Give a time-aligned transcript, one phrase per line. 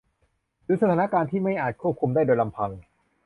[0.63, 2.71] หรือสถานการณ์ที่ไม่อาจควบคุมได้โดยลำพัง